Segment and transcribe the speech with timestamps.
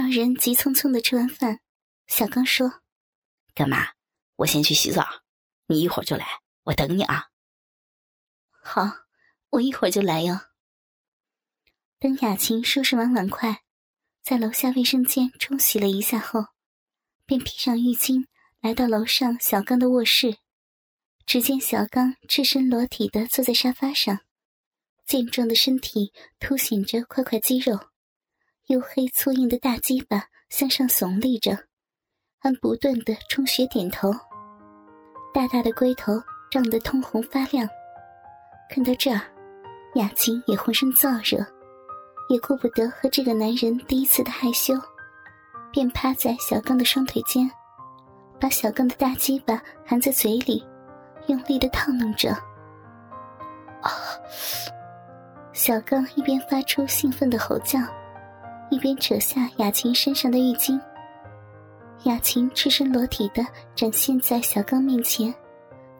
[0.00, 1.58] 二人急匆匆的吃完饭，
[2.06, 2.82] 小刚说
[3.52, 3.94] ：“干嘛？
[4.36, 5.04] 我先去洗澡，
[5.66, 6.24] 你一会儿就来，
[6.62, 7.30] 我等你啊。”
[8.62, 8.92] 好，
[9.50, 10.38] 我一会儿就来哟。
[11.98, 13.64] 等雅琴收拾完碗筷，
[14.22, 16.46] 在楼下卫生间冲洗了一下后，
[17.26, 18.28] 便披上浴巾
[18.60, 20.38] 来到楼上小刚的卧室。
[21.26, 24.20] 只见小刚赤身裸体的坐在沙发上，
[25.04, 27.90] 健壮的身体凸显着块块肌肉，
[28.68, 31.56] 黝黑粗硬的大鸡巴向上耸立着，
[32.38, 34.12] 还不断的充血点头。
[35.32, 36.12] 大大的龟头
[36.50, 37.66] 胀得通红发亮。
[38.68, 39.22] 看到这儿，
[39.94, 41.42] 雅琴也浑身燥热。
[42.28, 44.74] 也顾不得和这个男人第一次的害羞，
[45.72, 47.50] 便趴在小刚的双腿间，
[48.38, 50.62] 把小刚的大鸡巴含在嘴里，
[51.28, 52.32] 用力的烫弄着。
[53.80, 53.88] 啊！
[55.54, 57.78] 小刚一边发出兴奋的吼叫，
[58.70, 60.80] 一边扯下雅琴身上的浴巾。
[62.04, 63.44] 雅琴赤身裸体的
[63.74, 65.34] 展现在小刚面前，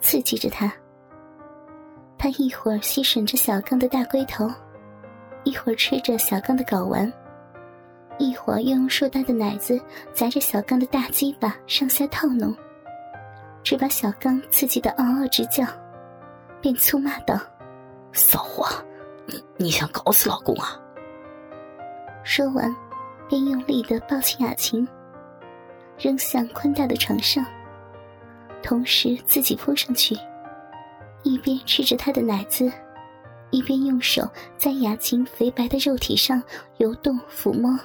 [0.00, 0.72] 刺激着他。
[2.16, 4.48] 他一会儿吸吮着小刚的大龟头。
[5.44, 7.10] 一会儿吃着小刚的睾丸，
[8.18, 9.80] 一会儿又用硕大的奶子
[10.12, 12.54] 砸着小刚的大鸡巴上下套弄，
[13.62, 15.64] 只把小刚刺激的嗷嗷直叫，
[16.60, 17.40] 便粗骂道
[18.12, 18.66] ：“骚货，
[19.26, 20.78] 你你想搞死老公啊？”
[22.24, 22.74] 说完，
[23.28, 24.86] 便用力的抱起雅琴，
[25.98, 27.44] 扔向宽大的床上，
[28.62, 30.16] 同时自己扑上去，
[31.22, 32.70] 一边吃着她的奶子。
[33.50, 36.42] 一边用手在雅琴肥白的肉体上
[36.76, 37.78] 游动抚摸，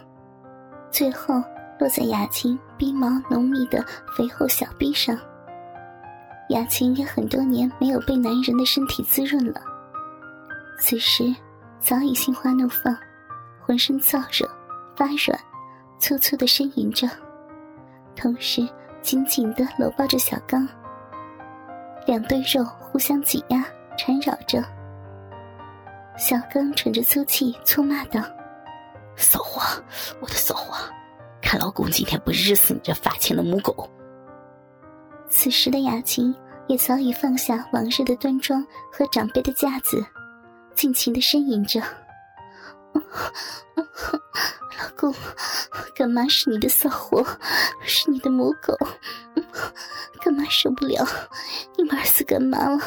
[0.92, 1.42] 最后
[1.80, 3.82] 落在雅琴鼻毛浓密的
[4.14, 5.18] 肥厚小臂上。
[6.50, 9.62] 雅琴也很多年没有被男人的身体滋润了，
[10.78, 11.34] 此时
[11.80, 12.94] 早已心花怒放，
[13.66, 14.50] 浑身燥热
[14.96, 15.40] 发软，
[15.98, 17.08] 粗粗的呻吟着，
[18.16, 18.68] 同时
[19.02, 20.68] 紧紧的搂抱着小刚，
[22.06, 23.66] 两对肉互相挤压
[23.98, 24.64] 缠绕着。
[26.18, 28.22] 小刚喘着粗气，粗骂道
[29.16, 29.62] ：“骚货，
[30.20, 30.76] 我的骚货，
[31.42, 33.90] 看老公今天不日死你这发情的母狗！”
[35.28, 36.36] 此时的雅琴
[36.68, 40.06] 也早已放下往日的端庄和长辈的架子，
[40.76, 41.82] 尽情的呻吟着
[43.76, 45.14] ：“老公，
[45.96, 47.26] 干妈是你的骚货，
[47.82, 48.78] 是你的母狗，
[50.22, 51.06] 干妈受不了，
[51.78, 52.80] 你玩死干妈了，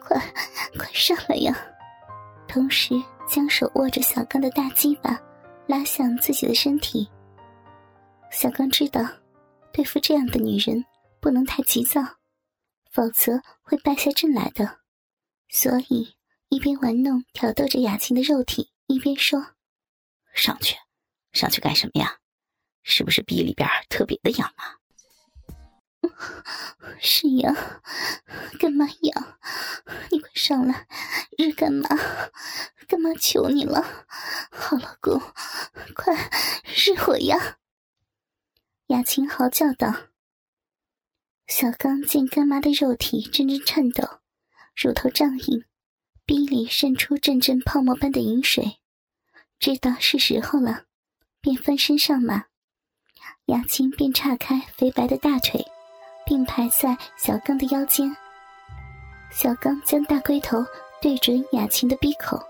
[0.00, 0.16] 快
[0.78, 1.56] 快上来呀！”
[2.48, 2.94] 同时，
[3.28, 5.20] 将手握着小刚的大鸡巴，
[5.66, 7.08] 拉向自己的身体。
[8.32, 9.06] 小刚知道，
[9.72, 10.84] 对付这样的女人
[11.20, 12.00] 不能太急躁，
[12.92, 14.78] 否则会败下阵来的。
[15.48, 16.16] 所以，
[16.48, 19.54] 一边玩弄、挑逗着雅琴的肉体，一边说
[20.34, 20.76] ：“上去，
[21.32, 22.18] 上去干什么呀？
[22.82, 24.78] 是不是逼里边特别的痒啊？”
[26.98, 27.54] 是呀，
[28.58, 29.38] 干嘛痒？
[30.10, 30.88] 你快上来，
[31.38, 31.88] 日干嘛？
[32.88, 34.06] 干嘛求你了？
[34.50, 35.20] 好老公，
[35.94, 36.14] 快
[36.64, 37.58] 日我呀！
[38.88, 40.08] 雅琴嚎叫道。
[41.46, 44.20] 小刚见干妈的肉体阵阵颤抖，
[44.74, 45.64] 乳头胀硬，
[46.30, 48.78] 逼里渗出阵阵泡沫般的饮水，
[49.58, 50.82] 知道是时候了，
[51.40, 52.44] 便翻身上马。
[53.46, 55.66] 雅琴便岔开肥白的大腿。
[56.24, 58.16] 并排在小刚的腰间，
[59.32, 60.64] 小刚将大龟头
[61.02, 62.40] 对准雅琴的鼻口，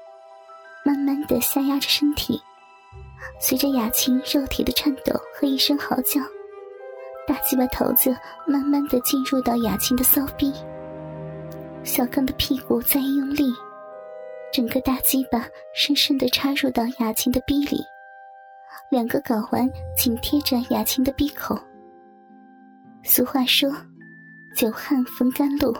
[0.84, 2.38] 慢慢的下压着身体。
[3.40, 6.20] 随着雅琴肉体的颤抖和一声嚎叫，
[7.26, 8.14] 大鸡巴头子
[8.46, 10.52] 慢慢的进入到雅琴的骚逼。
[11.82, 13.50] 小刚的屁股再用力，
[14.52, 17.80] 整个大鸡巴深深的插入到雅琴的逼里，
[18.90, 21.56] 两个睾丸紧贴着雅琴的鼻口。
[23.04, 23.70] 俗话说
[24.56, 25.72] ：“久旱逢甘露。”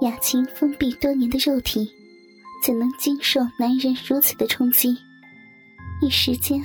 [0.00, 1.86] 雅琴封闭多年的肉体，
[2.64, 4.96] 怎能经受男人如此的冲击？
[6.00, 6.64] 一时间，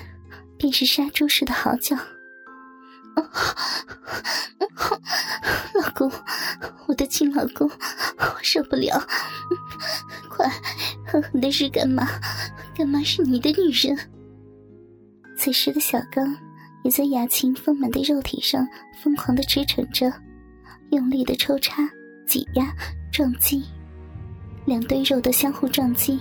[0.57, 1.95] 便是杀猪似的嚎叫
[5.75, 6.09] ：“老公，
[6.87, 7.69] 我的亲老公，
[8.17, 8.99] 我受不了！
[10.39, 10.49] 快
[11.05, 12.07] 狠狠的是干妈，
[12.73, 13.97] 干妈是你的女人。”
[15.35, 16.33] 此时的小刚。
[16.81, 18.65] 也在雅琴丰满的肉体上
[19.03, 20.09] 疯狂的驰骋着，
[20.91, 21.83] 用力的抽插、
[22.25, 22.73] 挤压、
[23.11, 23.65] 撞击，
[24.65, 26.17] 两堆肉的相互撞击，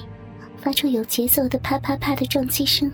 [0.56, 2.90] 发出有节奏的啪啪啪的撞击声。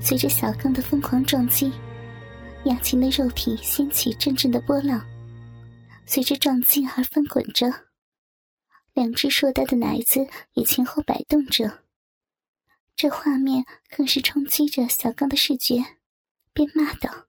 [0.00, 1.72] 随着小刚的疯狂撞击，
[2.66, 5.04] 雅琴的肉体掀起阵阵的波浪，
[6.06, 7.66] 随着撞击而翻滚着，
[8.94, 11.82] 两只硕大的奶子也前后摆动着。
[12.94, 15.84] 这画面更是冲击着小刚的视觉，
[16.52, 17.26] 便骂道：“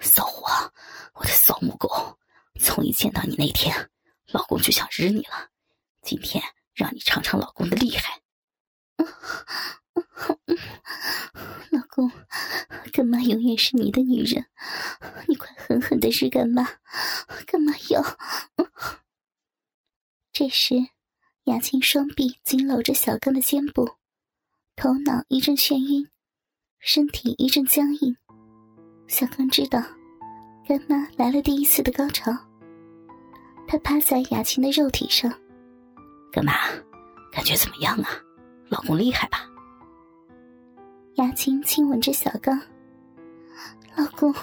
[0.00, 0.72] 骚货，
[1.12, 2.18] 我的骚母狗！
[2.58, 3.90] 从一见到你那天，
[4.28, 5.50] 老公就想日你了。
[6.00, 6.42] 今天
[6.74, 8.22] 让你尝尝老公的厉害。”
[11.70, 12.10] 老公，
[12.90, 14.46] 干妈永远是你的女人，
[15.28, 16.64] 你快狠狠的日干妈，
[17.46, 18.02] 干妈要。
[20.40, 20.74] 这时，
[21.44, 23.86] 雅琴双臂紧搂着小刚的肩部，
[24.74, 26.08] 头脑一阵眩晕，
[26.78, 28.16] 身体一阵僵硬。
[29.06, 29.82] 小刚知道，
[30.66, 32.32] 干妈来了第一次的高潮。
[33.68, 35.30] 他趴在雅琴的肉体上，
[36.32, 36.54] 干妈，
[37.30, 38.08] 感觉怎么样啊？
[38.70, 39.46] 老公厉害吧？
[41.16, 42.58] 雅琴亲吻着小刚，
[43.94, 44.34] 老公，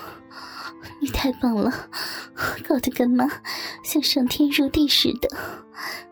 [1.01, 1.89] 你太棒了，
[2.67, 3.27] 搞得干妈
[3.83, 5.29] 像上天入地似的。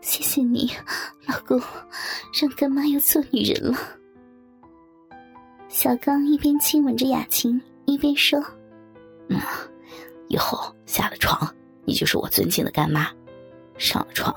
[0.00, 0.70] 谢谢你，
[1.26, 1.60] 老公，
[2.40, 3.78] 让干妈又做女人了。
[5.68, 8.40] 小刚一边亲吻着雅琴，一边说
[9.28, 9.38] ：“嗯，
[10.28, 11.52] 以后下了床，
[11.84, 13.06] 你就是我尊敬的干妈；
[13.76, 14.34] 上了床，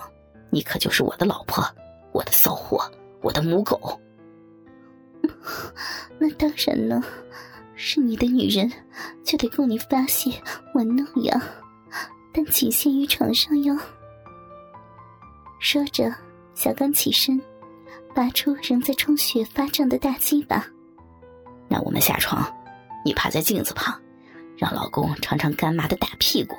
[0.50, 1.64] 你可就是我的老婆，
[2.12, 2.80] 我的骚货，
[3.22, 4.00] 我的母狗。”
[6.20, 7.02] 那当然了，
[7.76, 8.70] 是你的女人，
[9.24, 10.32] 就得供你发泄
[10.74, 11.42] 玩弄呀，
[12.34, 13.78] 但仅限于床上哟。
[15.60, 16.14] 说着，
[16.54, 17.42] 小刚起身，
[18.16, 20.66] 拔出仍在充血发胀的大鸡巴。
[21.68, 22.46] 那我们下床，
[23.04, 24.00] 你趴在镜子旁，
[24.58, 26.56] 让老公尝尝干妈的大屁股。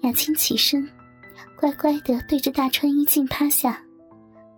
[0.00, 0.88] 雅青起身，
[1.56, 3.82] 乖乖的对着大穿衣镜趴下，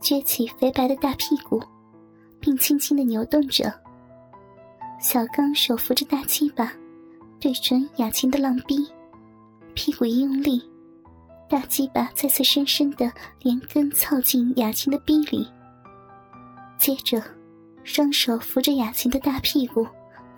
[0.01, 1.63] 撅起肥白的大屁股。
[2.45, 3.73] 并轻轻的扭动着。
[4.99, 6.73] 小刚手扶着大鸡巴，
[7.39, 8.85] 对准雅琴的浪逼，
[9.75, 10.63] 屁股一用力，
[11.49, 13.11] 大鸡巴再次深深的
[13.41, 15.47] 连根操进雅琴的逼里。
[16.79, 17.23] 接着，
[17.85, 19.87] 双手扶着雅琴的大屁股，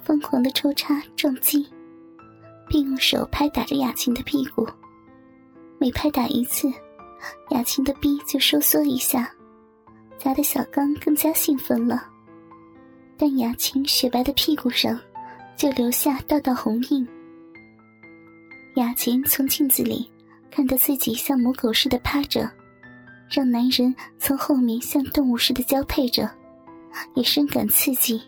[0.03, 1.67] 疯狂的抽插撞击，
[2.69, 4.67] 并用手拍打着雅琴的屁股。
[5.79, 6.71] 每拍打一次，
[7.51, 9.31] 雅琴的逼就收缩一下。
[10.17, 12.09] 砸的小刚更加兴奋了，
[13.19, 14.99] 但雅琴雪白的屁股上
[15.57, 17.07] 就留下道道红印。
[18.75, 20.11] 雅琴从镜子里
[20.51, 22.51] 看到自己像母狗似的趴着，
[23.31, 26.29] 让男人从后面像动物似的交配着，
[27.15, 28.21] 也深感刺激。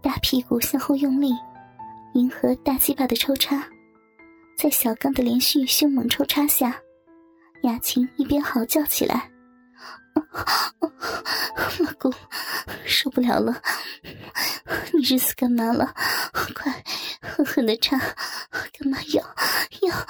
[0.00, 1.32] 大屁股向后用力，
[2.14, 3.64] 迎合大鸡巴的抽插，
[4.56, 6.76] 在小刚的连续凶猛抽插下，
[7.62, 9.30] 雅琴一边嚎叫起来。
[11.80, 12.12] 老公，
[12.84, 13.62] 受不了了！
[14.92, 15.94] 你日死干嘛了？
[16.54, 16.84] 快
[17.20, 17.98] 狠狠的插！
[17.98, 19.22] 干嘛要
[19.82, 20.06] 要？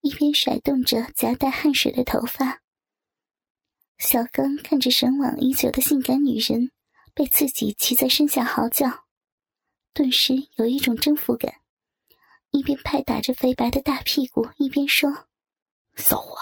[0.00, 2.62] 一边甩动着夹带汗水的头发，
[3.98, 6.72] 小刚看着神往已久的性感女人
[7.14, 9.04] 被自己骑在身下嚎叫，
[9.92, 11.60] 顿时有一种征服感。
[12.50, 15.28] 一边拍打着肥白的大屁股，一边说
[15.96, 16.38] ：“骚货。”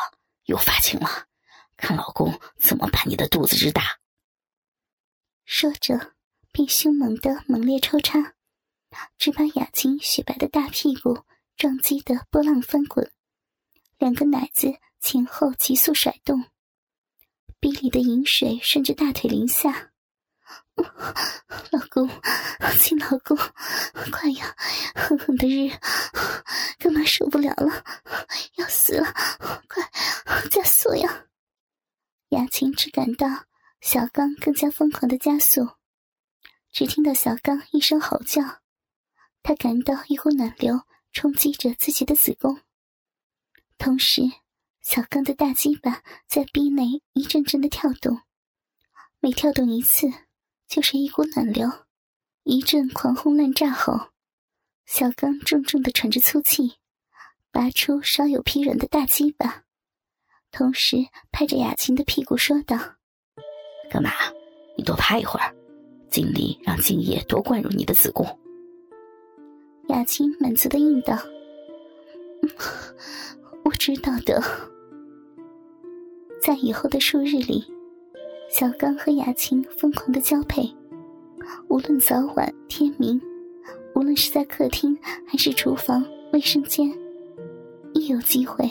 [0.47, 1.29] 又发情了，
[1.77, 4.01] 看老公怎么把你的肚子日大。
[5.45, 6.15] 说着，
[6.51, 8.35] 便凶猛的猛烈抽插，
[9.19, 11.25] 只把雅琴雪白的大屁股
[11.57, 13.13] 撞击的波浪翻滚，
[13.99, 16.45] 两个奶子前后急速甩动，
[17.61, 19.93] 逼里的饮水顺着大腿淋下。
[20.77, 22.09] 老公，
[22.79, 23.37] 亲老公，
[24.13, 24.55] 快呀，
[24.95, 25.71] 狠狠的日，
[26.79, 27.85] 干嘛受不了了，
[28.57, 29.13] 要死了，
[29.69, 29.83] 快
[30.51, 31.27] 加速呀！
[32.31, 33.27] 雅琴只感到
[33.81, 35.69] 小刚更加疯狂的加速，
[36.71, 38.43] 只听到小刚一声吼叫，
[39.43, 42.61] 他感到一股暖流冲击着自己的子宫，
[43.79, 44.23] 同时
[44.83, 48.21] 小刚的大鸡巴在逼内一阵阵的跳动，
[49.21, 50.26] 每跳动一次。
[50.69, 51.71] 就是一股暖流，
[52.43, 54.09] 一阵狂轰滥炸后，
[54.85, 56.75] 小刚重重的喘着粗气，
[57.53, 59.63] 拔出稍有疲软的大鸡巴，
[60.51, 62.77] 同时拍着雅琴的屁股说道
[63.91, 64.11] ：“干嘛？
[64.77, 65.55] 你多趴一会儿，
[66.11, 68.27] 尽力让精液多灌入你的子宫。”
[69.89, 71.17] 雅琴满足的应道
[73.65, 74.43] ：“我知道的。”
[76.43, 77.76] 在以后的数日里。
[78.49, 80.63] 小刚和雅琴疯狂的交配，
[81.69, 83.21] 无论早晚天明，
[83.95, 86.91] 无论是在客厅还是厨房、卫生间，
[87.93, 88.71] 一有机会，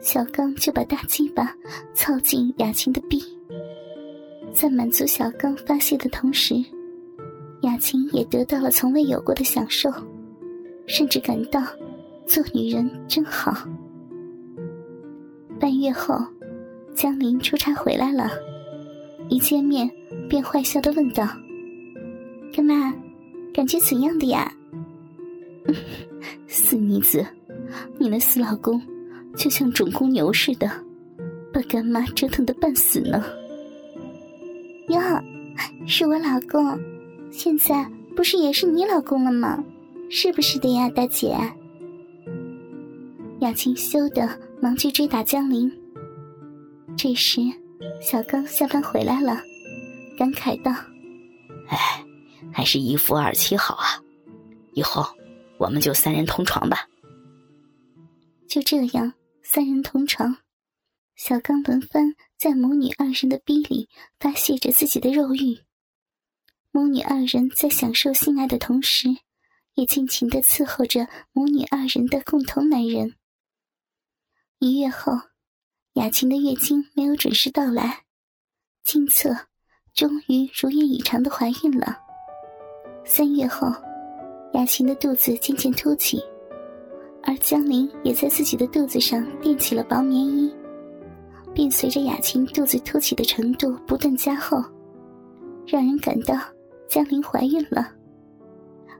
[0.00, 1.54] 小刚就把大鸡巴
[1.92, 3.22] 操进雅琴的臂。
[4.52, 6.54] 在满足小刚发泄的同时，
[7.60, 9.90] 雅琴也得到了从未有过的享受，
[10.86, 11.60] 甚至感到
[12.26, 13.68] 做女人真好。
[15.60, 16.16] 半月后，
[16.94, 18.30] 江林出差回来了。
[19.28, 19.90] 一见面
[20.28, 21.26] 便坏笑的问道
[22.52, 22.94] ：“干妈，
[23.52, 24.52] 感觉怎样的呀？”
[26.46, 27.26] 死妮子，
[27.98, 28.80] 你那死老公
[29.36, 30.70] 就像种公牛似的，
[31.52, 33.24] 把干妈折腾的半死呢。
[34.88, 35.00] 哟，
[35.86, 36.78] 是我老公，
[37.30, 39.64] 现在不是也是你老公了吗？
[40.10, 41.34] 是不是的呀，大姐？
[43.40, 44.28] 雅琴羞的
[44.60, 45.70] 忙去追打江林。
[46.96, 47.40] 这时，
[48.00, 49.42] 小刚下班回来了，
[50.18, 50.70] 感慨道
[51.68, 52.04] ：“哎，
[52.52, 54.00] 还是一夫二妻好啊，
[54.72, 55.04] 以后
[55.58, 56.88] 我们就三人同床吧。”
[58.48, 59.12] 就这样，
[59.42, 60.36] 三人同床，
[61.16, 63.88] 小刚轮番在母女二人的逼里
[64.20, 65.58] 发泄着自己的肉欲。
[66.70, 69.08] 母女二人在享受性爱的同时，
[69.74, 73.14] 也尽情的伺候着母女二人的共同男人。
[74.58, 75.12] 一月后，
[76.04, 78.00] 雅琴的月经没有准时到来，
[78.84, 79.34] 经测
[79.94, 81.96] 终于如愿以偿的怀孕了。
[83.06, 83.68] 三月后，
[84.52, 86.22] 雅琴的肚子渐渐凸起，
[87.22, 90.54] 而江林也在自己的肚子上垫起了薄棉衣，
[91.54, 94.62] 并随着雅琴肚子凸起的程度不断加厚，
[95.66, 96.38] 让人感到
[96.86, 97.90] 江林怀孕了。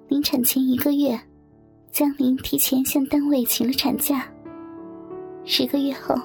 [0.08, 1.20] 临产前一个月，
[1.92, 4.26] 江林提前向单位请了产假。
[5.44, 6.18] 十个月后，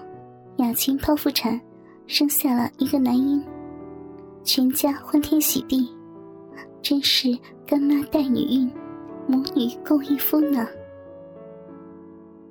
[0.60, 1.58] 雅琴剖腹产，
[2.06, 3.42] 生下了一个男婴，
[4.44, 5.90] 全家欢天喜地，
[6.82, 7.30] 真是
[7.66, 8.70] 干妈带女孕，
[9.26, 10.68] 母女共一夫呢。